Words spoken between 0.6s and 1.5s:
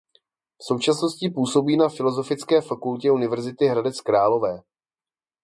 současnosti